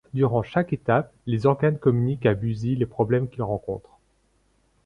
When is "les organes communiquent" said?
1.27-2.25